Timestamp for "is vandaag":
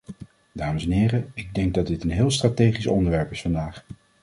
3.31-3.85